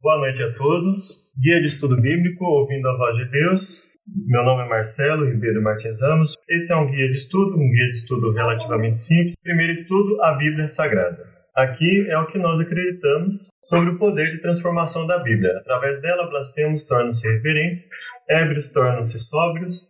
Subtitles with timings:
[0.00, 1.28] Boa noite a todos.
[1.42, 3.90] Guia de Estudo Bíblico, ouvindo a voz de Deus.
[4.28, 6.34] Meu nome é Marcelo Ribeiro Martins Ramos.
[6.48, 9.34] Esse é um guia de estudo, um guia de estudo relativamente simples.
[9.42, 11.18] Primeiro estudo, a Bíblia Sagrada.
[11.56, 15.58] Aqui é o que nós acreditamos sobre o poder de transformação da Bíblia.
[15.58, 17.82] Através dela, blasfemos tornam-se reverentes,
[18.30, 19.80] ébrios tornam-se sóbrios,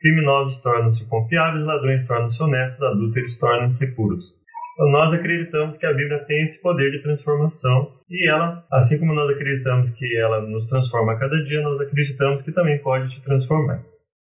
[0.00, 4.37] criminosos tornam-se confiáveis, ladrões tornam-se honestos, adúlteros tornam-se puros.
[4.78, 9.12] Então, nós acreditamos que a Bíblia tem esse poder de transformação e ela, assim como
[9.12, 13.20] nós acreditamos que ela nos transforma a cada dia, nós acreditamos que também pode te
[13.24, 13.82] transformar.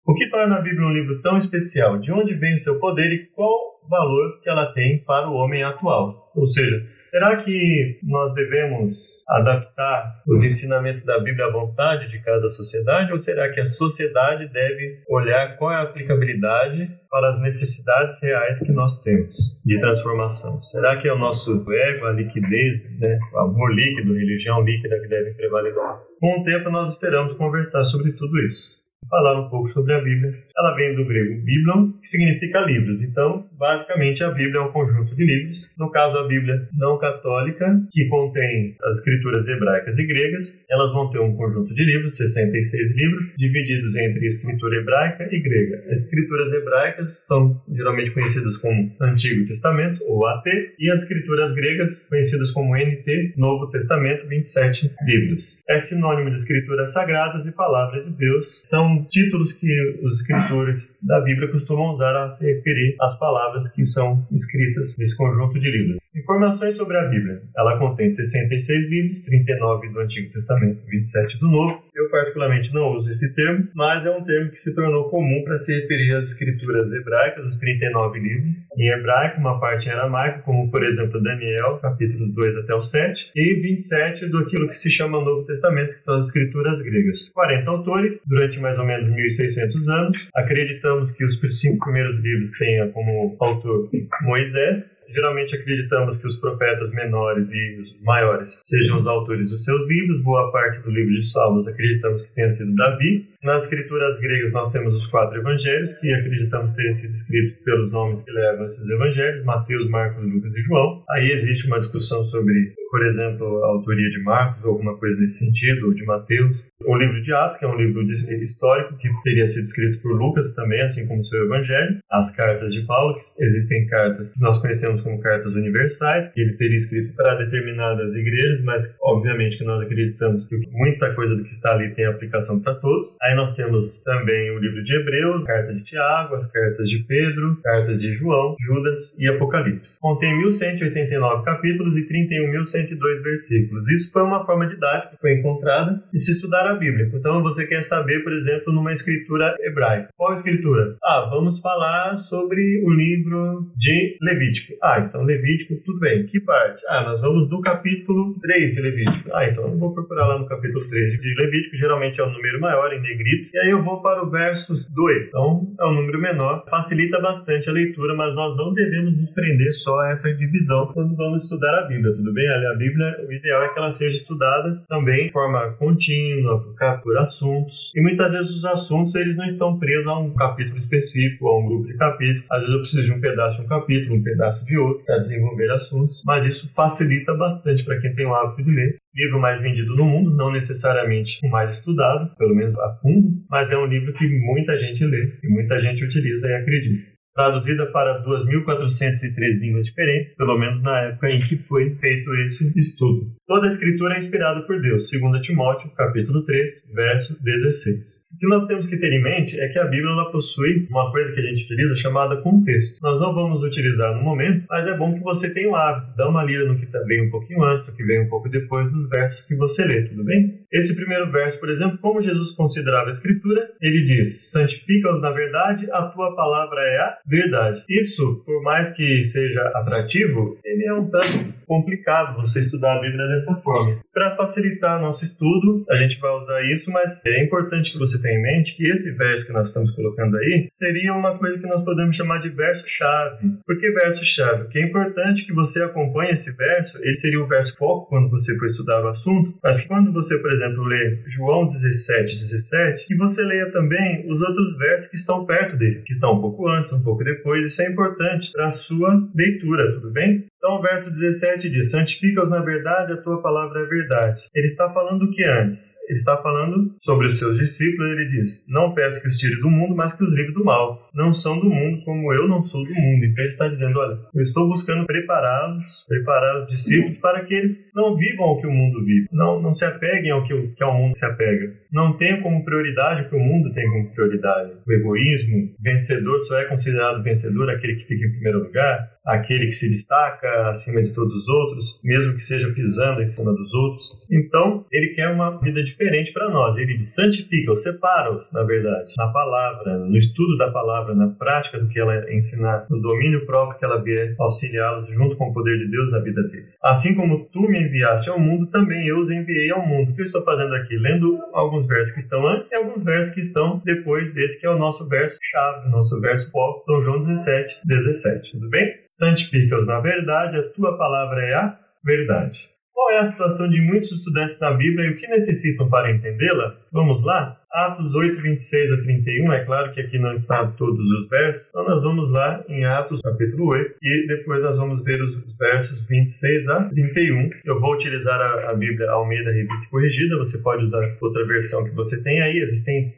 [0.06, 1.98] O que torna a Bíblia um livro tão especial?
[1.98, 3.58] De onde vem o seu poder e qual
[3.90, 6.30] valor que ela tem para o homem atual?
[6.36, 6.76] Ou seja,
[7.14, 13.20] Será que nós devemos adaptar os ensinamentos da Bíblia à vontade de cada sociedade ou
[13.20, 18.72] será que a sociedade deve olhar qual é a aplicabilidade para as necessidades reais que
[18.72, 19.32] nós temos
[19.64, 20.64] de transformação?
[20.64, 25.08] Será que é o nosso ego, a liquidez, né, o amor líquido, religião líquida que
[25.08, 25.84] deve prevalecer?
[26.20, 30.34] Com o tempo nós esperamos conversar sobre tudo isso falar um pouco sobre a Bíblia.
[30.58, 33.02] Ela vem do grego biblon, que significa livros.
[33.02, 35.70] Então, basicamente, a Bíblia é um conjunto de livros.
[35.78, 41.10] No caso, a Bíblia não católica, que contém as escrituras hebraicas e gregas, elas vão
[41.12, 45.84] ter um conjunto de livros, 66 livros, divididos entre escritura hebraica e grega.
[45.90, 50.46] As escrituras hebraicas são geralmente conhecidas como Antigo Testamento, ou AT,
[50.80, 56.94] e as escrituras gregas, conhecidas como NT, Novo Testamento, 27 livros é sinônimo de escrituras
[56.94, 58.62] sagradas e palavras de Deus.
[58.64, 59.68] São títulos que
[60.04, 65.18] os escritores da Bíblia costumam usar a se referir às palavras que são escritas nesse
[65.18, 65.98] conjunto de livros.
[66.16, 67.42] Informações sobre a Bíblia.
[67.58, 71.82] Ela contém 66 livros, 39 do Antigo Testamento, 27 do Novo.
[71.96, 75.58] Eu particularmente não uso esse termo, mas é um termo que se tornou comum para
[75.58, 80.70] se referir às escrituras hebraicas, os 39 livros em hebraico, uma parte em aramaico, como
[80.70, 85.24] por exemplo Daniel, capítulos 2 até o 7, e 27 do aquilo que se chama
[85.24, 85.53] Novo Testamento,
[85.96, 87.30] que são as escrituras gregas.
[87.30, 90.18] 40 autores, durante mais ou menos 1600 anos.
[90.36, 93.90] Acreditamos que os cinco primeiros livros tenham como autor
[94.22, 99.88] Moisés, Geralmente acreditamos que os profetas menores e os maiores sejam os autores dos seus
[99.88, 100.24] livros.
[100.24, 103.30] Boa parte do livro de Salmos acreditamos que tenha sido Davi.
[103.44, 108.24] Nas escrituras gregas nós temos os quatro evangelhos que acreditamos terem sido escritos pelos nomes
[108.24, 111.04] que levam esses evangelhos: Mateus, Marcos, Lucas e João.
[111.12, 115.46] Aí existe uma discussão sobre, por exemplo, a autoria de Marcos ou alguma coisa nesse
[115.46, 116.66] sentido, ou de Mateus.
[116.86, 118.02] O livro de Atos, que é um livro
[118.42, 122.00] histórico que teria sido escrito por Lucas também, assim como o seu evangelho.
[122.12, 126.54] As cartas de Paulo, que existem cartas que nós conhecemos como cartas universais, que ele
[126.54, 131.52] teria escrito para determinadas igrejas, mas obviamente que nós acreditamos que muita coisa do que
[131.52, 133.16] está ali tem aplicação para todos.
[133.22, 137.60] Aí nós temos também o livro de Hebreus, carta de Tiago, as cartas de Pedro,
[137.64, 139.94] cartas de João, Judas e Apocalipse.
[140.00, 143.90] Contém 1189 capítulos e 31.102 versículos.
[143.90, 147.10] Isso foi uma forma didática que foi encontrada de se estudar a Bíblia.
[147.14, 150.10] Então você quer saber, por exemplo, numa escritura hebraica.
[150.18, 150.98] Qual escritura?
[151.04, 154.74] Ah, vamos falar sobre o livro de Levítico.
[154.84, 156.26] Ah, ah, então Levítico, tudo bem.
[156.28, 156.84] Que parte?
[156.88, 159.30] Ah, nós vamos do capítulo 3 de Levítico.
[159.34, 162.34] Ah, então eu vou procurar lá no capítulo 3 de Levítico, geralmente é o um
[162.34, 163.50] número maior em negrito.
[163.54, 165.28] E aí eu vou para o versos 2.
[165.28, 166.64] Então é um número menor.
[166.70, 171.16] Facilita bastante a leitura, mas nós não devemos nos prender só a essa divisão quando
[171.16, 172.48] vamos estudar a Bíblia, tudo bem?
[172.48, 176.64] A Bíblia, o ideal é que ela seja estudada também de forma contínua,
[177.02, 177.92] por assuntos.
[177.96, 181.66] E muitas vezes os assuntos eles não estão presos a um capítulo específico, a um
[181.66, 182.44] grupo de capítulos.
[182.52, 185.20] Às vezes eu preciso de um pedaço de um capítulo, um pedaço de outro para
[185.20, 188.98] desenvolver assuntos, mas isso facilita bastante para quem tem o hábito de ler.
[189.16, 193.72] Livro mais vendido no mundo, não necessariamente o mais estudado, pelo menos a fundo, mas
[193.72, 198.24] é um livro que muita gente lê e muita gente utiliza e acredita traduzida para
[198.24, 203.32] 2.403 línguas diferentes, pelo menos na época em que foi feito esse estudo.
[203.48, 208.24] Toda a escritura é inspirada por Deus, segundo Timóteo, capítulo 3, verso 16.
[208.34, 211.12] O que nós temos que ter em mente é que a Bíblia ela possui uma
[211.12, 213.00] coisa que a gente utiliza chamada contexto.
[213.02, 216.28] Nós não vamos utilizar no momento, mas é bom que você tenha o hábito, dá
[216.28, 219.10] uma lida no que vem um pouquinho antes, no que vem um pouco depois dos
[219.10, 220.63] versos que você lê, tudo bem?
[220.74, 225.88] Esse primeiro verso, por exemplo, como Jesus considerava a escritura, ele diz: santifica-os na verdade,
[225.92, 227.84] a tua palavra é a verdade.
[227.88, 233.28] Isso, por mais que seja atrativo, ele é um tanto complicado você estudar a Bíblia
[233.28, 234.00] dessa forma.
[234.12, 238.40] Para facilitar nosso estudo, a gente vai usar isso, mas é importante que você tenha
[238.40, 241.84] em mente que esse verso que nós estamos colocando aí seria uma coisa que nós
[241.84, 243.48] podemos chamar de verso-chave.
[243.66, 244.64] Por que verso-chave?
[244.64, 248.58] Porque é importante que você acompanhe esse verso, ele seria o verso foco quando você
[248.58, 253.44] for estudar o assunto, mas quando você, por exemplo, lê João 17, 17, que você
[253.44, 257.02] leia também os outros versos que estão perto dele, que estão um pouco antes, um
[257.02, 257.66] pouco depois.
[257.66, 260.46] Isso é importante para a sua leitura, tudo bem?
[260.64, 264.42] Então, o verso 17 diz: Santifica-os na verdade, a tua palavra é verdade.
[264.56, 265.98] Ele está falando o que antes?
[266.08, 268.10] Ele está falando sobre os seus discípulos.
[268.12, 271.10] Ele diz: Não peço que os tire do mundo, mas que os livre do mal.
[271.14, 273.26] Não são do mundo, como eu não sou do mundo.
[273.26, 277.78] Então, ele está dizendo: Olha, eu estou buscando prepará-los, preparar os discípulos para que eles
[277.94, 280.94] não vivam o que o mundo vive, não, não se apeguem ao que, que ao
[280.94, 281.74] mundo se apega.
[281.92, 284.72] Não tenham como prioridade o que o mundo tem como prioridade.
[284.88, 289.72] O egoísmo, vencedor só é considerado vencedor aquele que fica em primeiro lugar aquele que
[289.72, 294.12] se destaca acima de todos os outros, mesmo que seja pisando em cima dos outros.
[294.30, 296.78] Então, ele quer uma vida diferente para nós.
[296.78, 302.00] Ele santifica, separa-os, na verdade, na palavra, no estudo da palavra, na prática do que
[302.00, 306.12] ela ensinar, no domínio próprio que ela vier auxiliá-los junto com o poder de Deus
[306.12, 306.68] na vida dele.
[306.84, 310.12] Assim como tu me enviaste ao mundo, também eu os enviei ao mundo.
[310.12, 310.98] O que eu estou fazendo aqui?
[310.98, 314.70] Lendo alguns versos que estão antes e alguns versos que estão depois desse que é
[314.70, 318.52] o nosso verso chave, nosso verso foco, São João 17, 17.
[318.52, 319.04] Tudo bem?
[319.14, 322.60] Santifica-os na verdade, a tua palavra é a verdade.
[322.94, 326.78] Qual é a situação de muitos estudantes da Bíblia e o que necessitam para entendê-la?
[326.92, 327.60] Vamos lá?
[327.74, 331.84] Atos 8, 26 a 31, é claro que aqui não está todos os versos, então
[331.86, 336.68] nós vamos lá em Atos capítulo 8 e depois nós vamos ver os versos 26
[336.70, 337.50] a 31.
[337.66, 341.96] Eu vou utilizar a, a Bíblia Almeida Revista Corrigida, você pode usar outra versão que
[341.96, 343.12] você tem aí, existem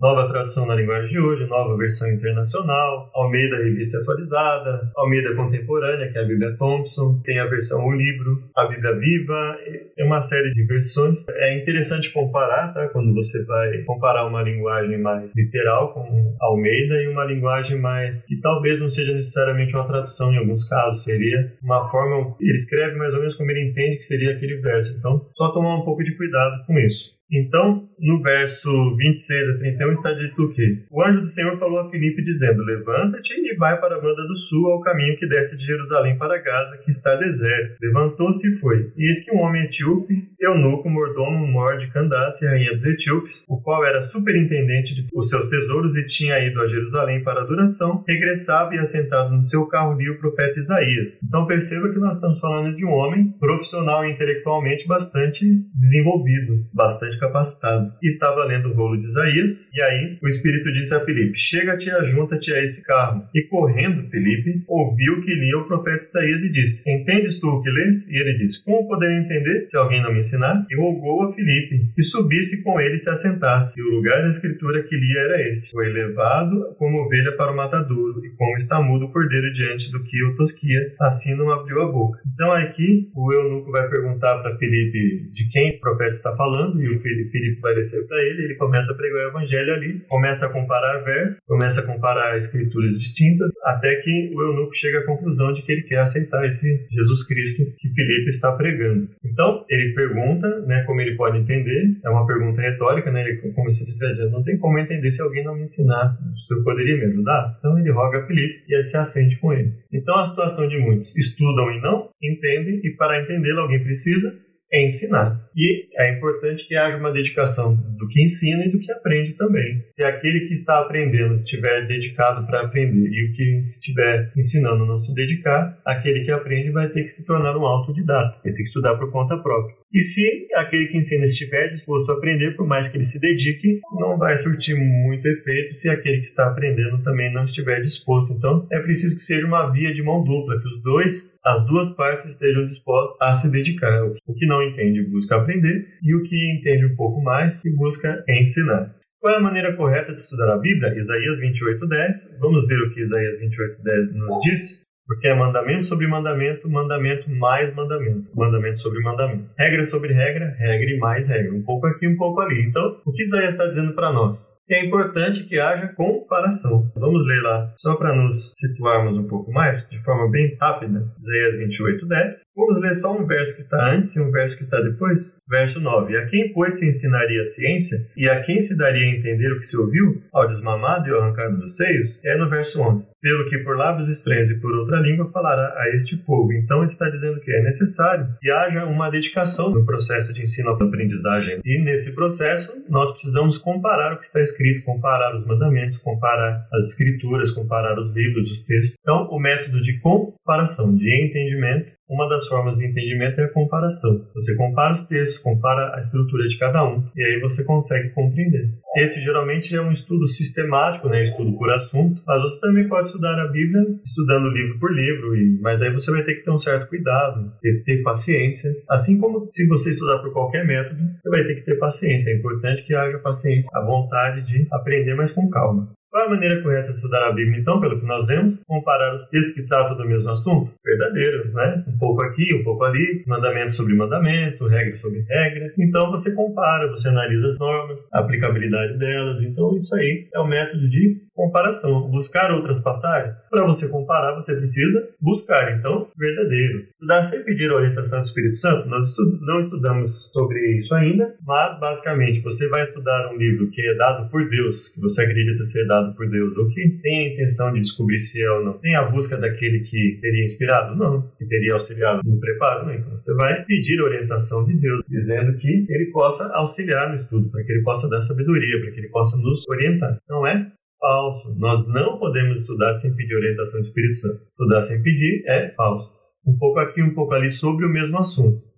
[0.00, 6.16] Nova tradução na linguagem de hoje, nova versão internacional, Almeida Revista Atualizada, Almeida Contemporânea, que
[6.16, 9.56] é a Bíblia Thompson, tem a versão O Livro, a Bíblia Viva,
[9.98, 11.18] é uma série de versões.
[11.28, 12.88] É interessante comparar, tá?
[12.90, 18.40] Quando você vai comparar uma linguagem mais literal, como Almeida, e uma linguagem mais que
[18.40, 22.36] talvez não seja necessariamente uma tradução, em alguns casos, seria uma forma.
[22.40, 24.94] Ele escreve mais ou menos como ele entende que seria aquele verso.
[24.96, 27.17] Então, só tomar um pouco de cuidado com isso.
[27.30, 30.84] Então, no verso 26 a 31 está dito o quê?
[30.90, 34.36] O anjo do Senhor falou a Filipe dizendo: Levanta-te e vai para a banda do
[34.36, 37.76] sul, ao caminho que desce de Jerusalém para Gaza, que está deserto.
[37.82, 38.92] Levantou-se e foi.
[38.96, 43.60] E eis que um homem etíope, eunuco, mordomo, mor de Candace, rainha dos etíopes, o
[43.60, 48.74] qual era superintendente de os seus tesouros e tinha ido a Jerusalém para adoração, regressava
[48.74, 51.18] e assentado no seu carro lia o profeta Isaías.
[51.22, 55.44] Então perceba que nós estamos falando de um homem profissional e intelectualmente bastante
[55.74, 57.92] desenvolvido, bastante capacitado.
[58.02, 61.88] E estava lendo o rolo de Isaías, e aí o Espírito disse a Filipe: Chega-te
[61.88, 63.24] e ajunta-te a esse carro.
[63.34, 67.70] E correndo, Filipe ouviu que lia o profeta Isaías e disse: Entendes tu o que
[67.70, 68.08] lês?
[68.08, 70.66] E ele disse: Como poderia entender se alguém não me ensinar?
[70.70, 73.78] E rogou a Filipe que subisse com ele e se assentasse.
[73.78, 77.56] E o lugar da escritura que lia era esse: Foi levado como ovelha para o
[77.56, 81.82] matadouro, e como está mudo o cordeiro diante do que o tosquia, assim não abriu
[81.82, 82.20] a boca.
[82.34, 86.88] Então aqui o eunuco vai perguntar para Filipe de quem esse profeta está falando, e
[86.88, 87.00] o
[87.30, 90.98] Filipe vai descer para ele, ele começa a pregar o evangelho ali, começa a comparar
[91.04, 95.72] versos, começa a comparar escrituras distintas, até que o eunuco chega à conclusão de que
[95.72, 99.08] ele quer aceitar esse Jesus Cristo que Filipe está pregando.
[99.24, 103.40] Então, ele pergunta, né, como ele pode entender, é uma pergunta retórica, né, ele,
[103.70, 106.16] se estiver dizendo, não tem como entender se alguém não me ensinar,
[106.46, 107.56] se eu poderia me ajudar?
[107.58, 109.72] Então ele roga a Filipe e se assente com ele.
[109.92, 114.86] Então a situação de muitos estudam e não entendem, e para entendê-lo alguém precisa é
[114.86, 115.48] ensinar.
[115.56, 119.84] E é importante que haja uma dedicação do que ensina e do que aprende também.
[119.90, 124.98] Se aquele que está aprendendo estiver dedicado para aprender e o que estiver ensinando não
[124.98, 128.68] se dedicar, aquele que aprende vai ter que se tornar um autodidata, vai ter que
[128.68, 129.77] estudar por conta própria.
[129.92, 133.80] E se aquele que ensina estiver disposto a aprender, por mais que ele se dedique,
[133.98, 138.34] não vai surtir muito efeito se aquele que está aprendendo também não estiver disposto.
[138.34, 141.96] Então, é preciso que seja uma via de mão dupla, que os dois, as duas
[141.96, 144.04] partes estejam dispostas a se dedicar.
[144.26, 148.22] O que não entende busca aprender e o que entende um pouco mais se busca
[148.28, 148.94] ensinar.
[149.20, 150.94] Qual é a maneira correta de estudar a Bíblia?
[150.96, 152.38] Isaías 28:10.
[152.38, 154.87] Vamos ver o que Isaías 28:10 nos diz.
[155.08, 159.48] Porque é mandamento sobre mandamento, mandamento mais mandamento, mandamento sobre mandamento.
[159.58, 161.54] Regra sobre regra, regra e mais regra.
[161.54, 162.66] Um pouco aqui, um pouco ali.
[162.66, 164.38] Então, o que Isaías está dizendo para nós?
[164.70, 166.90] é importante que haja comparação.
[166.96, 171.58] Vamos ler lá, só para nos situarmos um pouco mais, de forma bem rápida, Isaías
[171.58, 172.36] 28, 10.
[172.54, 175.34] Vamos ler só um verso que está antes e um verso que está depois.
[175.50, 176.16] Verso 9.
[176.16, 179.58] A quem, pois, se ensinaria a ciência, e a quem se daria a entender o
[179.58, 182.20] que se ouviu, ao desmamado e ao arrancado dos seios?
[182.22, 183.06] É no verso 11.
[183.20, 186.52] Pelo que por lábios estranhos e por outra língua falará a este povo.
[186.52, 191.60] Então está dizendo que é necessário que haja uma dedicação no processo de ensino-aprendizagem.
[191.64, 196.90] E nesse processo, nós precisamos comparar o que está escrito, comparar os mandamentos, comparar as
[196.90, 198.96] escrituras, comparar os livros, os textos.
[199.00, 204.26] Então, o método de comparação, de entendimento, uma das formas de entendimento é a comparação.
[204.34, 208.70] Você compara os textos, compara a estrutura de cada um, e aí você consegue compreender.
[208.96, 213.38] Esse geralmente é um estudo sistemático, né, estudo por assunto, mas você também pode estudar
[213.38, 216.58] a Bíblia estudando livro por livro, e, mas aí você vai ter que ter um
[216.58, 218.70] certo cuidado, ter ter paciência.
[218.88, 222.30] Assim como se você estudar por qualquer método, você vai ter que ter paciência.
[222.30, 225.90] É importante que haja paciência, a vontade de aprender, mas com calma.
[226.10, 228.58] Qual é a maneira correta de estudar a Bíblia, então, pelo que nós vemos?
[228.66, 230.72] Comparar os textos que tratam do mesmo assunto?
[230.82, 231.84] Verdadeiro, né?
[231.86, 235.72] Um pouco aqui, um pouco ali, mandamento sobre mandamento, regra sobre regra.
[235.78, 239.42] Então você compara, você analisa as normas, a aplicabilidade delas.
[239.42, 242.10] Então isso aí é o método de comparação.
[242.10, 243.36] Buscar outras passagens.
[243.48, 245.78] Para você comparar, você precisa buscar.
[245.78, 246.80] Então, verdadeiro.
[246.90, 248.88] Estudar sem pedir orientação do Espírito Santo.
[248.88, 253.94] Nós não estudamos sobre isso ainda, mas basicamente você vai estudar um livro que é
[253.94, 257.72] dado por Deus, que você acredita ser dado por Deus, ou que tem a intenção
[257.72, 260.96] de descobrir se é ou não, tem a busca daquele que teria inspirado?
[260.96, 261.22] Não.
[261.38, 262.86] Que teria auxiliado no preparo?
[262.86, 262.94] Não.
[262.94, 267.62] Então você vai pedir orientação de Deus, dizendo que ele possa auxiliar no estudo, para
[267.62, 270.18] que ele possa dar sabedoria, para que ele possa nos orientar.
[270.28, 270.66] Não é
[270.98, 271.54] falso.
[271.58, 274.42] Nós não podemos estudar sem pedir orientação do Espírito Santo.
[274.50, 276.10] Estudar sem pedir é falso.
[276.46, 278.68] Um pouco aqui, um pouco ali sobre o mesmo assunto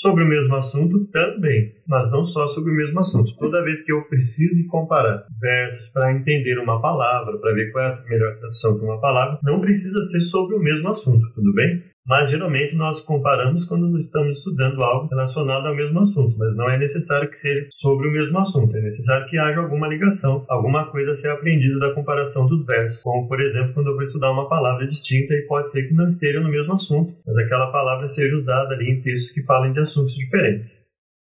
[0.00, 3.36] sobre o mesmo assunto também, mas não só sobre o mesmo assunto.
[3.38, 7.88] Toda vez que eu preciso comparar versos para entender uma palavra, para ver qual é
[7.88, 11.82] a melhor tradução para uma palavra, não precisa ser sobre o mesmo assunto, tudo bem?
[12.10, 16.76] Mas geralmente nós comparamos quando estamos estudando algo relacionado ao mesmo assunto, mas não é
[16.76, 21.12] necessário que seja sobre o mesmo assunto, é necessário que haja alguma ligação, alguma coisa
[21.12, 24.48] a ser aprendida da comparação dos versos, como por exemplo quando eu vou estudar uma
[24.48, 28.36] palavra distinta e pode ser que não esteja no mesmo assunto, mas aquela palavra seja
[28.36, 30.80] usada ali em textos que falem de assuntos diferentes.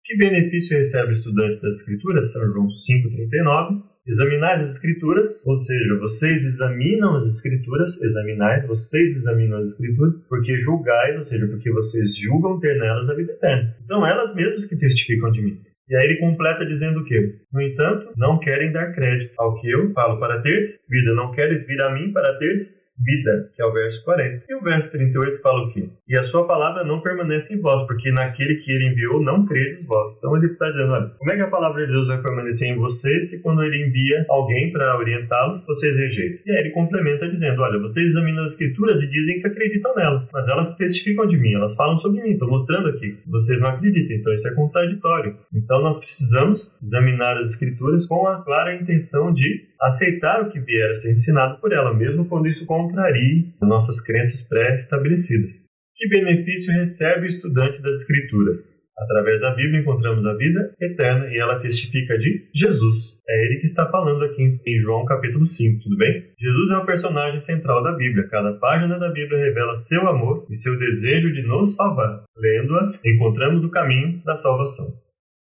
[0.05, 2.31] Que benefício recebe o estudante das Escrituras?
[2.31, 9.59] São João 5,39 examinar as escrituras, ou seja, vocês examinam as escrituras, examinai, vocês examinam
[9.59, 13.75] as escrituras, porque julgais, ou seja, porque vocês julgam ter nelas a vida eterna.
[13.81, 15.61] São elas mesmas que testificam de mim.
[15.89, 17.35] E aí ele completa dizendo o quê?
[17.51, 21.65] No entanto, não querem dar crédito ao que eu falo para ter vida, não queres
[21.65, 24.43] vir a mim para teres vida, que é o verso 40.
[24.49, 25.89] E o verso 38 fala o quê?
[26.07, 29.85] E a sua palavra não permanece em vós, porque naquele que ele enviou não credes
[29.85, 30.17] vós.
[30.17, 32.77] Então ele está dizendo, olha, como é que a palavra de Deus vai permanecer em
[32.77, 36.41] vocês se quando ele envia alguém para orientá-los, vocês rejeitam?
[36.45, 40.27] E aí ele complementa dizendo, olha, vocês examinam as escrituras e dizem que acreditam nelas,
[40.31, 43.17] mas elas testificam de mim, elas falam sobre mim, estou mostrando aqui.
[43.27, 45.37] Vocês não acreditam, então isso é contraditório.
[45.53, 50.89] Então nós precisamos examinar as escrituras com a clara intenção de aceitar o que vier
[50.89, 55.51] a ser ensinado por ela, mesmo quando isso contrarie nossas crenças pré-estabelecidas.
[55.95, 58.79] Que benefício recebe o estudante das Escrituras?
[58.97, 63.17] Através da Bíblia encontramos a vida eterna e ela testifica de Jesus.
[63.29, 66.25] É ele que está falando aqui em João capítulo 5, tudo bem?
[66.37, 68.27] Jesus é o personagem central da Bíblia.
[68.27, 72.25] Cada página da Bíblia revela seu amor e seu desejo de nos salvar.
[72.35, 74.93] Lendo-a, encontramos o caminho da salvação.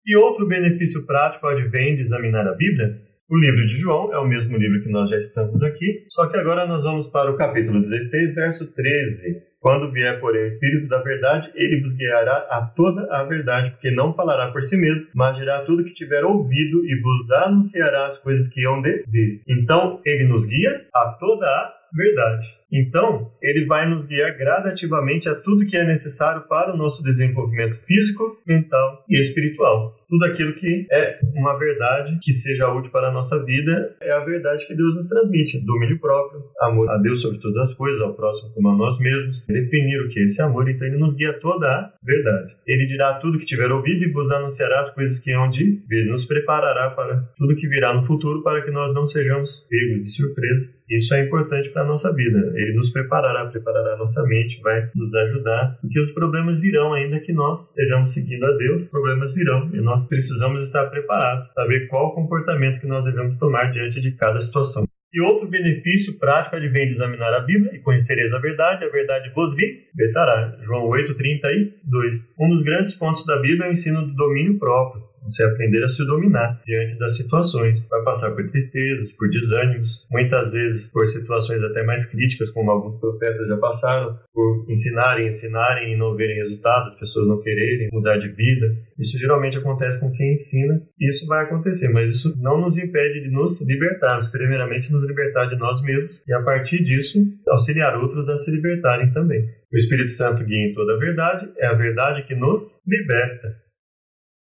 [0.07, 4.27] E outro benefício prático advém de examinar a Bíblia o livro de João é o
[4.27, 7.81] mesmo livro que nós já estamos aqui, só que agora nós vamos para o capítulo
[7.83, 9.43] 16, verso 13.
[9.59, 13.91] Quando vier, porém, o Espírito da Verdade, ele vos guiará a toda a verdade, porque
[13.91, 18.19] não falará por si mesmo, mas dirá tudo que tiver ouvido e vos anunciará as
[18.19, 19.43] coisas que hão de vir.
[19.49, 22.47] Então, ele nos guia a toda a verdade.
[22.73, 27.77] Então, ele vai nos guiar gradativamente a tudo que é necessário para o nosso desenvolvimento
[27.87, 29.97] físico, mental e espiritual.
[30.09, 34.21] Tudo aquilo que é uma verdade que seja útil para a nossa vida é a
[34.21, 35.65] verdade que Deus nos transmite.
[35.65, 39.45] Domínio próprio, amor a Deus sobre todas as coisas, ao próximo como a nós mesmos.
[39.47, 42.55] Definir o que é esse amor, então ele nos guia toda a verdade.
[42.67, 46.07] Ele dirá tudo que tiver ouvido e vos anunciará as coisas que hão de vir.
[46.07, 50.11] Nos preparará para tudo que virá no futuro para que nós não sejamos pegos de
[50.11, 50.77] surpresa.
[50.89, 52.53] Isso é importante para a nossa vida.
[52.55, 57.19] Ele nos preparará, preparará a nossa mente, vai nos ajudar, porque os problemas virão, ainda
[57.19, 62.09] que nós estejamos seguindo a Deus, problemas virão e nós precisamos estar preparados, saber qual
[62.09, 64.85] o comportamento que nós devemos tomar diante de cada situação.
[65.15, 69.31] E outro benefício prático advém de examinar a Bíblia e conhecereis a verdade, a verdade
[69.35, 70.59] vos libertará.
[70.65, 72.17] João 8, 32.
[72.39, 75.89] Um dos grandes pontos da Bíblia é o ensino do domínio próprio você aprender a
[75.89, 77.87] se dominar diante das situações.
[77.89, 82.99] Vai passar por tristezas, por desânimos, muitas vezes por situações até mais críticas, como alguns
[83.01, 88.29] profetas já passaram, por ensinarem, ensinarem e não verem resultados, pessoas não quererem mudar de
[88.29, 88.75] vida.
[88.99, 93.31] Isso geralmente acontece com quem ensina, isso vai acontecer, mas isso não nos impede de
[93.31, 97.19] nos libertarmos, primeiramente nos libertar de nós mesmos e a partir disso
[97.49, 99.47] auxiliar outros a se libertarem também.
[99.73, 103.66] O Espírito Santo guia em toda a verdade, é a verdade que nos liberta.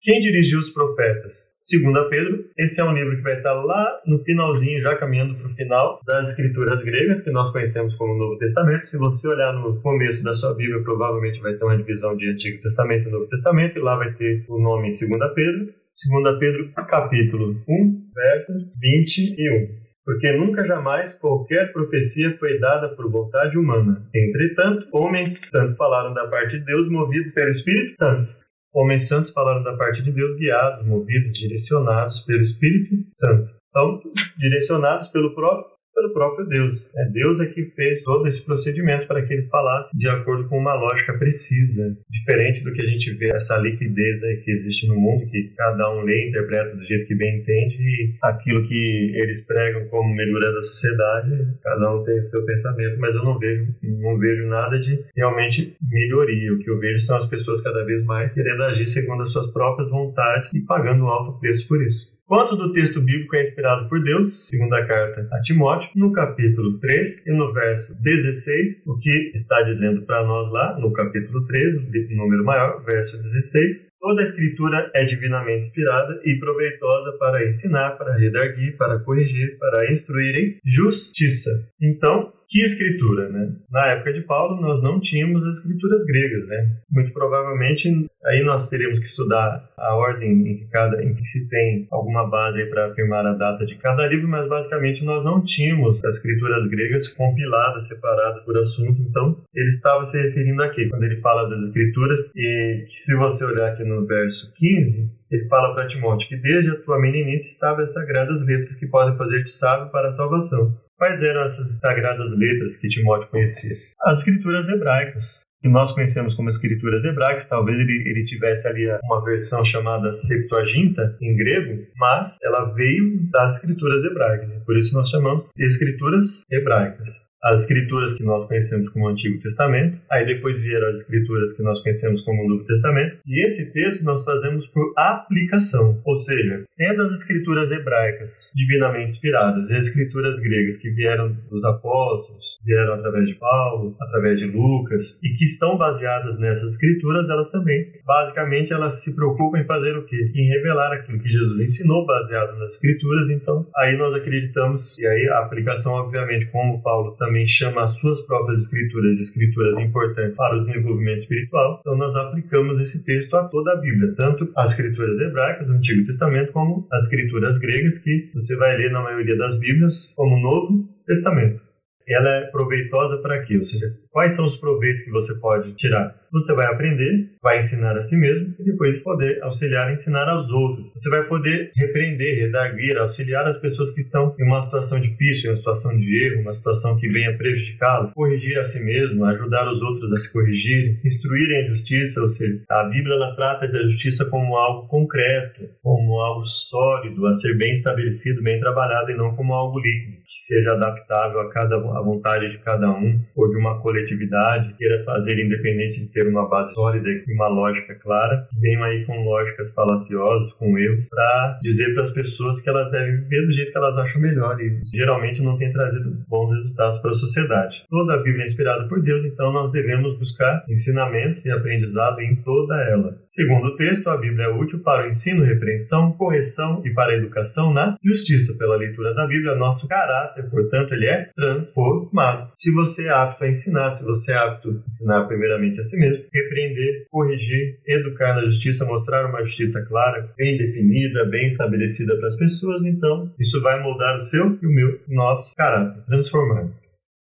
[0.00, 1.50] Quem dirigiu os profetas?
[1.60, 5.48] Segundo Pedro, esse é um livro que vai estar lá no finalzinho, já caminhando para
[5.48, 8.86] o final das escrituras gregas, que nós conhecemos como Novo Testamento.
[8.86, 12.62] Se você olhar no começo da sua Bíblia, provavelmente vai ter uma divisão de Antigo
[12.62, 15.66] Testamento e Novo Testamento, e lá vai ter o nome Segunda Pedro.
[15.94, 23.58] Segunda Pedro, capítulo 1, verso 21 porque nunca jamais qualquer profecia foi dada por vontade
[23.58, 24.08] humana.
[24.14, 28.37] Entretanto, homens santos falaram da parte de Deus, movidos pelo Espírito Santo.
[28.72, 33.50] Homens santos falaram da parte de Deus, guiados, movidos, direcionados pelo Espírito Santo.
[33.70, 34.00] Então,
[34.38, 36.88] direcionados pelo próprio pelo próprio Deus.
[36.96, 40.58] É Deus é que fez todo esse procedimento para que eles falassem de acordo com
[40.58, 45.26] uma lógica precisa, diferente do que a gente vê essa liquidez que existe no mundo,
[45.26, 49.44] que cada um lê e interpreta do jeito que bem entende e aquilo que eles
[49.44, 51.30] pregam como melhoria da sociedade,
[51.62, 55.76] cada um tem o seu pensamento, mas eu não vejo, não vejo nada de realmente
[55.90, 56.52] melhoria.
[56.52, 59.50] O que eu vejo são as pessoas cada vez mais querendo agir segundo as suas
[59.52, 62.17] próprias vontades e pagando um alto preço por isso.
[62.28, 67.26] Quanto do texto bíblico é inspirado por Deus, segunda carta a Timóteo, no capítulo 3
[67.26, 72.16] e no verso 16, o que está dizendo para nós lá, no capítulo 3, o
[72.16, 78.16] número maior, verso 16, Toda a escritura é divinamente inspirada e proveitosa para ensinar, para
[78.16, 81.50] redarguir, para corrigir, para instruir em justiça.
[81.82, 83.52] Então, que escritura, né?
[83.70, 86.76] Na época de Paulo, nós não tínhamos as escrituras gregas, né?
[86.90, 87.88] Muito provavelmente,
[88.24, 92.26] aí nós teríamos que estudar a ordem em que, cada, em que se tem alguma
[92.26, 96.66] base para afirmar a data de cada livro, mas basicamente nós não tínhamos as escrituras
[96.68, 99.02] gregas compiladas, separadas por assunto.
[99.02, 103.72] Então, ele estava se referindo aqui, quando ele fala das escrituras, e se você olhar
[103.72, 107.92] aqui no verso 15, ele fala para Timóteo que desde a tua meninice sabe as
[107.92, 112.88] sagradas letras que podem fazer-te sábio para a salvação Quais eram essas sagradas letras que
[112.88, 113.76] Timóteo conhecia?
[114.02, 119.24] As escrituras hebraicas, que nós conhecemos como escrituras hebraicas, talvez ele, ele tivesse ali uma
[119.24, 125.46] versão chamada Septuaginta em grego, mas ela veio das escrituras hebraicas, por isso nós chamamos
[125.54, 131.00] de escrituras hebraicas as escrituras que nós conhecemos como Antigo Testamento, aí depois vieram as
[131.00, 136.16] escrituras que nós conhecemos como Novo Testamento, e esse texto nós fazemos por aplicação, ou
[136.16, 142.47] seja, tendo as escrituras hebraicas divinamente inspiradas e as escrituras gregas que vieram dos apóstolos,
[142.64, 147.92] vieram através de Paulo, através de Lucas, e que estão baseadas nessas escrituras, elas também,
[148.04, 150.30] basicamente, elas se preocupam em fazer o quê?
[150.34, 155.28] Em revelar aquilo que Jesus ensinou baseado nas escrituras, então aí nós acreditamos, e aí
[155.28, 160.56] a aplicação, obviamente, como Paulo também chama as suas próprias escrituras de escrituras importantes para
[160.56, 165.18] o desenvolvimento espiritual, então nós aplicamos esse texto a toda a Bíblia, tanto as escrituras
[165.20, 169.58] hebraicas do Antigo Testamento como as escrituras gregas que você vai ler na maioria das
[169.58, 171.67] Bíblias como Novo Testamento
[172.12, 173.56] ela é proveitosa para quê?
[173.56, 176.14] Ou seja, quais são os proveitos que você pode tirar?
[176.32, 180.50] Você vai aprender, vai ensinar a si mesmo e depois poder auxiliar e ensinar aos
[180.50, 180.90] outros.
[180.94, 185.54] Você vai poder repreender, redarguir, auxiliar as pessoas que estão em uma situação difícil, em
[185.54, 189.80] uma situação de erro, uma situação que venha prejudicá-lo, corrigir a si mesmo, ajudar os
[189.80, 194.28] outros a se corrigir, instruir em justiça, ou seja, a Bíblia ela trata da justiça
[194.28, 199.54] como algo concreto, como algo sólido, a ser bem estabelecido, bem trabalhado e não como
[199.54, 204.74] algo líquido seja adaptável a cada a vontade de cada um ou de uma coletividade
[204.74, 209.24] queira fazer independente de ter uma base sólida e uma lógica clara, venham aí com
[209.24, 213.72] lógicas falaciosas, com erros, para dizer para as pessoas que elas devem viver do jeito
[213.72, 217.76] que elas acham melhor e geralmente não tem trazido bons resultados para a sociedade.
[217.88, 222.36] Toda a Bíblia é inspirada por Deus, então nós devemos buscar ensinamentos e aprendizado em
[222.36, 223.16] toda ela.
[223.28, 227.16] Segundo o texto, a Bíblia é útil para o ensino, repreensão, correção e para a
[227.16, 228.56] educação na justiça.
[228.56, 232.52] Pela leitura da Bíblia, nosso caráter caráter, portanto, ele é transformado.
[232.54, 235.98] Se você é apto a ensinar, se você é apto a ensinar primeiramente a si
[235.98, 242.28] mesmo, repreender, corrigir, educar na justiça, mostrar uma justiça clara, bem definida, bem estabelecida para
[242.28, 246.72] as pessoas, então isso vai moldar o seu e o meu, nosso caráter, transformando.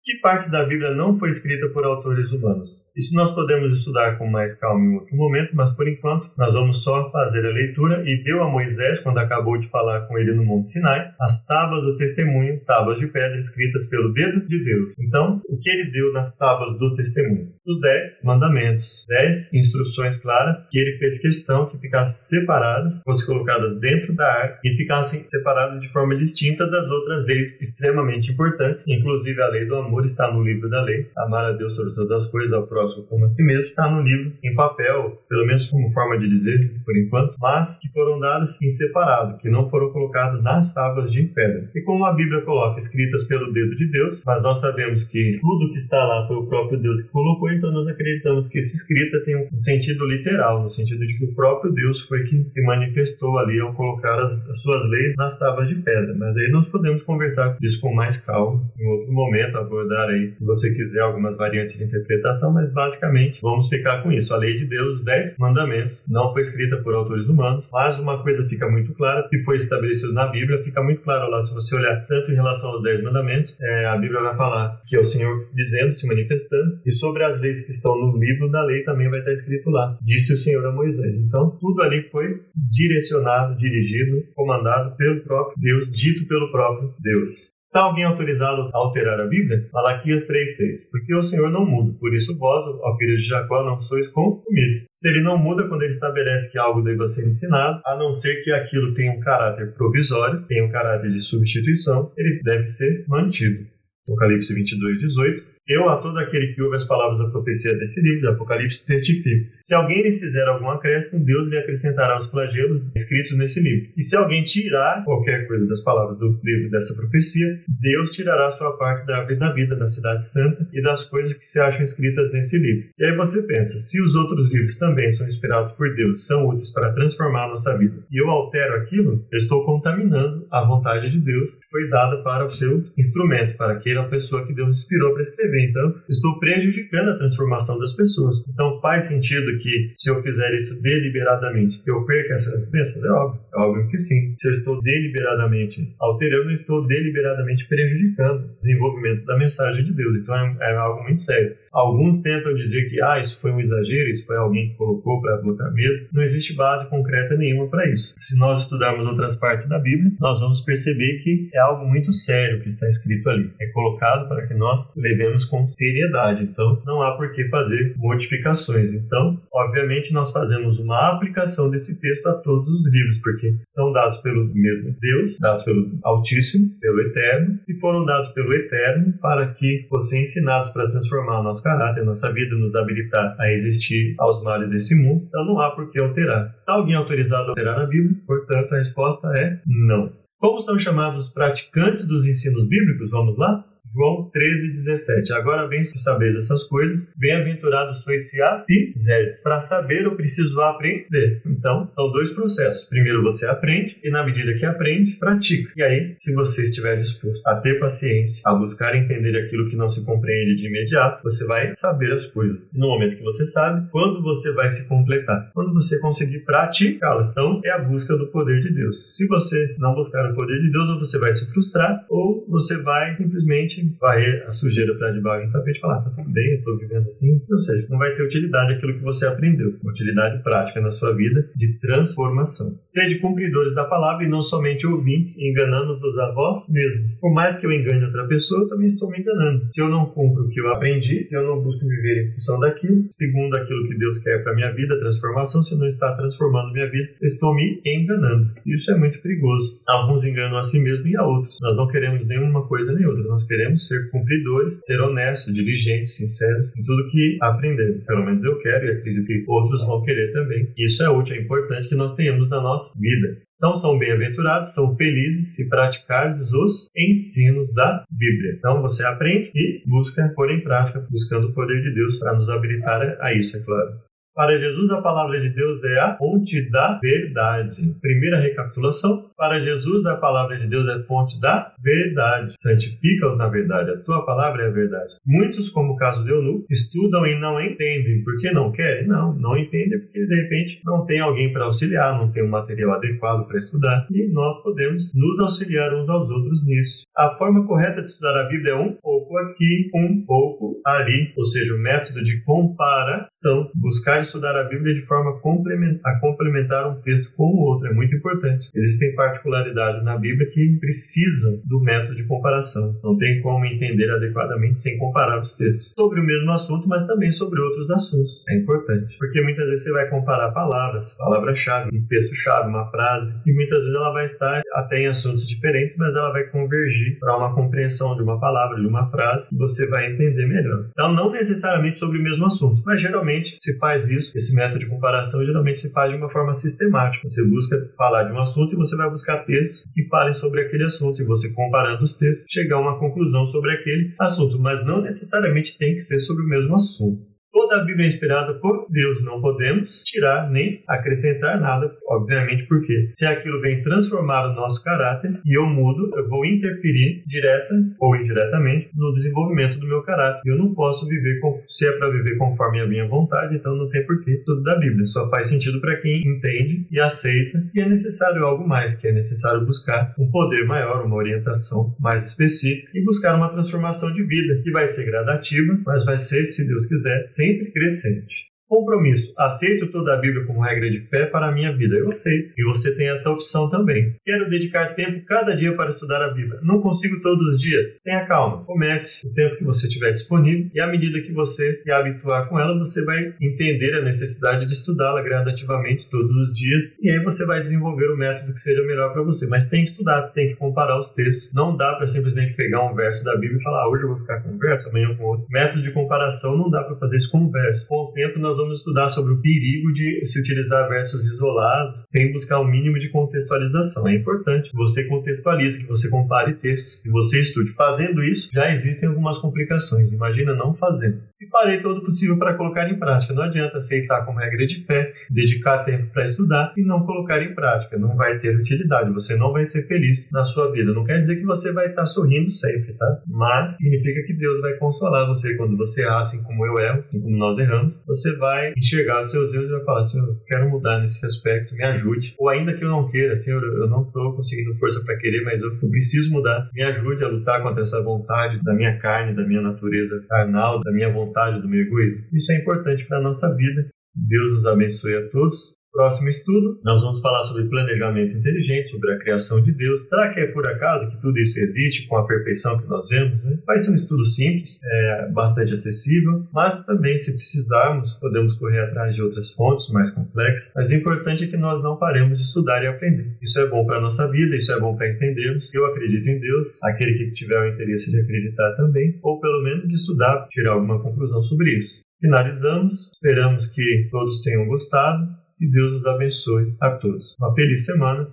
[0.04, 2.84] Que parte da Bíblia não foi escrita por autores humanos?
[2.96, 6.84] Isso nós podemos estudar com mais calma em outro momento, mas por enquanto nós vamos
[6.84, 10.46] só fazer a leitura e deu a Moisés, quando acabou de falar com ele no
[10.46, 14.94] Monte Sinai, as tábuas do testemunho, tábuas de pedra escritas pelo dedo de Deus.
[15.00, 17.48] Então, o que ele deu nas tábuas do testemunho?
[17.66, 23.80] Os dez mandamentos, dez instruções claras que ele fez questão que ficassem separadas, fossem colocadas
[23.80, 29.42] dentro da arca e ficassem separadas de forma distinta das outras leis extremamente importantes, inclusive
[29.42, 32.30] a lei do amor está no livro da lei, amar a Deus sobre todas as
[32.30, 35.68] coisas, ao próximo próximo como a si mesmo, está no livro em papel, pelo menos
[35.70, 39.92] como forma de dizer, por enquanto, mas que foram dadas em separado, que não foram
[39.92, 41.70] colocadas nas tábuas de pedra.
[41.74, 45.72] E como a Bíblia coloca escritas pelo dedo de Deus, mas nós sabemos que tudo
[45.72, 49.24] que está lá foi o próprio Deus que colocou, então nós acreditamos que essa escrita
[49.24, 53.38] tem um sentido literal, no sentido de que o próprio Deus foi que se manifestou
[53.38, 56.14] ali ao colocar as, as suas leis nas tábuas de pedra.
[56.18, 60.46] Mas aí nós podemos conversar disso com mais calma em outro momento, abordar aí, se
[60.46, 64.34] você quiser, algumas variantes de interpretação, mas basicamente vamos ficar com isso.
[64.34, 68.22] A lei de Deus, os dez mandamentos, não foi escrita por autores humanos, mas uma
[68.22, 71.76] coisa fica muito clara, que foi estabelecido na Bíblia, fica muito claro lá, se você
[71.76, 75.04] olhar tanto em relação aos dez mandamentos, é, a Bíblia vai falar que é o
[75.04, 79.10] Senhor dizendo, se manifestando, e sobre as leis que estão no livro da lei também
[79.10, 81.16] vai estar escrito lá, disse o Senhor a Moisés.
[81.16, 87.53] Então, tudo ali foi direcionado, dirigido, comandado pelo próprio Deus, dito pelo próprio Deus.
[87.74, 89.68] Está alguém autorizado a alterar a Bíblia?
[89.74, 90.92] Malaquias 3,6.
[90.92, 94.86] Porque o Senhor não muda, por isso vós, ó filhos de Jacó, não sois consumidos.
[94.94, 98.44] Se ele não muda quando ele estabelece que algo deva ser ensinado, a não ser
[98.44, 103.66] que aquilo tenha um caráter provisório, tenha um caráter de substituição, ele deve ser mantido.
[104.08, 105.53] Apocalipse 22, 18.
[105.66, 109.50] Eu, a todo aquele que ouve as palavras da profecia desse livro, de Apocalipse, testifico.
[109.62, 113.94] Se alguém lhes fizer algum acréscimo, Deus lhe acrescentará os flagelos escritos nesse livro.
[113.96, 118.78] E se alguém tirar qualquer coisa das palavras do livro dessa profecia, Deus tirará sua
[118.78, 122.30] parte da árvore da vida, da cidade santa e das coisas que se acham escritas
[122.34, 122.90] nesse livro.
[123.00, 126.72] E aí você pensa, se os outros livros também são inspirados por Deus, são úteis
[126.72, 131.20] para transformar a nossa vida, e eu altero aquilo, eu estou contaminando a vontade de
[131.20, 135.70] Deus foi dada para o seu instrumento, para aquela pessoa que Deus inspirou para escrever.
[135.72, 138.36] Então, estou prejudicando a transformação das pessoas.
[138.48, 143.04] Então, faz sentido que, se eu fizer isso deliberadamente, eu perca essas bênçãos?
[143.04, 143.42] É óbvio.
[143.56, 144.36] É óbvio que sim.
[144.40, 150.16] Se eu estou deliberadamente alterando, eu estou deliberadamente prejudicando o desenvolvimento da mensagem de Deus.
[150.16, 151.56] Então, é, é algo muito sério.
[151.74, 155.42] Alguns tentam dizer que ah, isso foi um exagero, isso foi alguém que colocou para
[155.42, 156.08] botar medo.
[156.14, 158.14] Não existe base concreta nenhuma para isso.
[158.16, 162.62] Se nós estudarmos outras partes da Bíblia, nós vamos perceber que é algo muito sério
[162.62, 163.52] que está escrito ali.
[163.60, 166.44] É colocado para que nós levemos com seriedade.
[166.44, 168.94] Então, não há por que fazer modificações.
[168.94, 174.18] Então, obviamente, nós fazemos uma aplicação desse texto a todos os livros, porque são dados
[174.20, 177.60] pelo mesmo Deus, dados pelo Altíssimo, pelo Eterno.
[177.64, 182.32] Se foram dados pelo Eterno, para que fossem ensinados para transformar o nosso caráter, nossa
[182.32, 186.54] vida, nos habilitar a resistir aos males desse mundo, então não há por que alterar.
[186.60, 188.22] Está alguém autorizado a alterar a Bíblia?
[188.28, 190.12] Portanto, a resposta é não.
[190.38, 193.10] Como são chamados os praticantes dos ensinos bíblicos?
[193.10, 193.66] Vamos lá?
[193.94, 195.34] João 13, 17.
[195.34, 199.42] Agora vem se saber essas coisas, bem-aventurados sois se as fizerdes.
[199.44, 201.42] Para saber, eu preciso aprender.
[201.46, 202.86] Então, são dois processos.
[202.86, 205.72] Primeiro você aprende, e na medida que aprende, pratica.
[205.76, 209.90] E aí, se você estiver disposto a ter paciência, a buscar entender aquilo que não
[209.92, 212.72] se compreende de imediato, você vai saber as coisas.
[212.74, 215.52] no momento que você sabe, quando você vai se completar?
[215.54, 217.30] Quando você conseguir praticá-la.
[217.30, 219.16] Então, é a busca do poder de Deus.
[219.16, 222.82] Se você não buscar o poder de Deus, ou você vai se frustrar, ou você
[222.82, 226.58] vai simplesmente varrer a sujeira para debaixo do tapete e falar, tá tudo bem, eu
[226.58, 227.42] estou vivendo assim.
[227.50, 229.74] Ou seja, não vai ter utilidade aquilo que você aprendeu.
[229.84, 232.78] Utilidade prática na sua vida de transformação.
[232.90, 237.14] Sede cumpridores da palavra e não somente ouvintes, enganando-vos a vós mesmos.
[237.20, 239.68] Por mais que eu engane outra pessoa, eu também estou me enganando.
[239.72, 242.60] Se eu não cumpro o que eu aprendi, se eu não busco viver em função
[242.60, 246.90] daquilo, segundo aquilo que Deus quer para minha vida, transformação, se não está transformando minha
[246.90, 248.52] vida, eu estou me enganando.
[248.66, 249.80] Isso é muito perigoso.
[249.88, 251.56] Alguns enganam a si mesmos e a outros.
[251.62, 253.24] Nós não queremos nenhuma coisa nem outra.
[253.24, 258.04] Nós queremos ser cumpridores, ser honestos, diligentes, sinceros em tudo que aprendemos.
[258.06, 260.72] Pelo menos eu quero e acredito que outros vão querer também.
[260.78, 263.42] Isso é útil, é importante que nós tenhamos na nossa vida.
[263.58, 268.56] Então são bem-aventurados, são felizes se praticardes os ensinos da Bíblia.
[268.58, 272.50] Então você aprende e busca pôr em prática, buscando o poder de Deus para nos
[272.50, 274.13] habilitar a isso, é claro.
[274.36, 277.96] Para Jesus, a palavra de Deus é a fonte da verdade.
[278.02, 279.30] Primeira recapitulação.
[279.38, 282.54] Para Jesus, a palavra de Deus é fonte da verdade.
[282.56, 283.92] Santifica-os na verdade.
[283.92, 285.14] A tua palavra é a verdade.
[285.24, 288.24] Muitos, como o caso de Eunuco, estudam e não entendem.
[288.24, 289.08] Por que não querem?
[289.08, 292.94] Não, não entendem porque, de repente, não tem alguém para auxiliar, não tem um material
[292.94, 294.08] adequado para estudar.
[294.10, 297.04] E nós podemos nos auxiliar uns aos outros nisso.
[297.16, 301.32] A forma correta de estudar a Bíblia é um pouco aqui, um pouco ali.
[301.38, 303.70] Ou seja, o método de comparação.
[303.76, 307.88] Buscar estudar a Bíblia de forma a complementar um texto com o outro.
[307.88, 308.70] É muito importante.
[308.74, 313.00] existem particularidades na Bíblia que precisam do método de comparação.
[313.04, 315.94] Não tem como entender adequadamente sem comparar os textos.
[315.98, 318.44] Sobre o mesmo assunto, mas também sobre outros assuntos.
[318.50, 319.16] É importante.
[319.18, 323.96] Porque muitas vezes você vai comparar palavras, palavra-chave, um texto-chave, uma frase, e muitas vezes
[323.96, 328.24] ela vai estar até em assuntos diferentes, mas ela vai convergir para uma compreensão de
[328.24, 330.88] uma palavra, de uma frase, e você vai entender melhor.
[330.92, 334.88] Então, não necessariamente sobre o mesmo assunto, mas geralmente se faz isso, esse método de
[334.88, 337.28] comparação geralmente se faz de uma forma sistemática.
[337.28, 340.86] Você busca falar de um assunto e você vai buscar textos que falem sobre aquele
[340.86, 345.02] assunto, e você comparando os textos, chegar a uma conclusão sobre aquele assunto, mas não
[345.02, 347.33] necessariamente tem que ser sobre o mesmo assunto.
[347.54, 353.12] Toda a Bíblia é inspirada por Deus, não podemos tirar nem acrescentar nada, obviamente, porque
[353.14, 358.16] se aquilo vem transformar o nosso caráter e eu mudo, eu vou interferir direta ou
[358.16, 360.42] indiretamente no desenvolvimento do meu caráter.
[360.48, 363.88] Eu não posso viver, com, se é para viver conforme a minha vontade, então não
[363.88, 365.06] tem porquê tudo da Bíblia.
[365.06, 369.12] Só faz sentido para quem entende e aceita que é necessário algo mais, que é
[369.12, 374.60] necessário buscar um poder maior, uma orientação mais específica e buscar uma transformação de vida
[374.64, 378.53] que vai ser gradativa, mas vai ser, se Deus quiser, sempre crescente.
[378.68, 379.34] Compromisso.
[379.38, 381.96] Aceito toda a Bíblia como regra de fé para a minha vida.
[381.96, 382.54] Eu aceito.
[382.58, 384.16] E você tem essa opção também.
[384.26, 386.60] Quero dedicar tempo cada dia para estudar a Bíblia.
[386.64, 387.86] Não consigo todos os dias?
[388.04, 388.64] Tenha calma.
[388.66, 392.60] Comece o tempo que você tiver disponível e à medida que você se habituar com
[392.60, 397.46] ela, você vai entender a necessidade de estudá-la gradativamente todos os dias e aí você
[397.46, 399.48] vai desenvolver o método que seja melhor para você.
[399.48, 401.54] Mas tem que estudar, tem que comparar os textos.
[401.54, 404.20] Não dá para simplesmente pegar um verso da Bíblia e falar, ah, hoje eu vou
[404.20, 405.46] ficar com um verso, amanhã com outro.
[405.50, 407.86] Método de comparação não dá para fazer isso com um verso.
[407.88, 412.32] Com o tempo nós vamos estudar sobre o perigo de se utilizar versos isolados sem
[412.32, 414.08] buscar o mínimo de contextualização.
[414.08, 417.74] É importante que você contextualize, que você compare textos, que você estude.
[417.74, 420.12] Fazendo isso, já existem algumas complicações.
[420.12, 421.22] Imagina não fazendo.
[421.42, 423.34] E farei todo o possível para colocar em prática.
[423.34, 427.54] Não adianta aceitar como regra de fé, dedicar tempo para estudar e não colocar em
[427.54, 427.98] prática.
[427.98, 429.12] Não vai ter utilidade.
[429.12, 430.94] Você não vai ser feliz na sua vida.
[430.94, 433.22] Não quer dizer que você vai estar sorrindo sempre, tá?
[433.28, 437.22] Mas significa que Deus vai consolar você quando você erra, assim como eu erro, assim
[437.22, 437.94] como nós erramos.
[438.08, 438.43] Você vai
[438.78, 442.36] enxergar os seus erros e vai falar, Senhor, eu quero mudar nesse aspecto, me ajude.
[442.40, 445.62] Ou ainda que eu não queira, Senhor, eu não estou conseguindo força para querer, mas
[445.62, 446.70] eu, eu preciso mudar.
[446.74, 450.92] Me ajude a lutar contra essa vontade da minha carne, da minha natureza carnal, da
[450.92, 452.26] minha vontade, do meu egoísmo.
[452.34, 453.88] Isso é importante para a nossa vida.
[454.16, 455.76] Deus nos abençoe a todos.
[455.94, 460.08] Próximo estudo, nós vamos falar sobre planejamento inteligente, sobre a criação de Deus.
[460.10, 463.44] Será que é por acaso que tudo isso existe com a perfeição que nós vemos?
[463.44, 463.60] Né?
[463.64, 469.16] Vai ser um estudo simples, é, bastante acessível, mas também, se precisarmos, podemos correr atrás
[469.16, 470.74] de outras fontes mais complexas.
[470.76, 473.38] Mas o importante é que nós não paremos de estudar e aprender.
[473.40, 475.72] Isso é bom para a nossa vida, isso é bom para entendermos.
[475.72, 479.88] Eu acredito em Deus, aquele que tiver o interesse de acreditar também, ou pelo menos
[479.88, 482.02] de estudar, tirar alguma conclusão sobre isso.
[482.20, 487.36] Finalizamos, esperamos que todos tenham gostado que Deus nos abençoe a todos.
[487.40, 488.30] Uma feliz semana